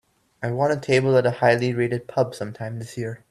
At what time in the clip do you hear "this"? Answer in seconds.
2.79-2.97